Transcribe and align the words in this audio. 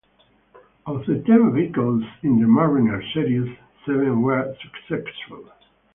Of 0.87 1.05
the 1.05 1.21
ten 1.27 1.53
vehicles 1.53 2.03
in 2.23 2.41
the 2.41 2.47
Mariner 2.47 3.03
series, 3.13 3.55
seven 3.85 4.23
were 4.23 4.57
successful. 4.87 5.47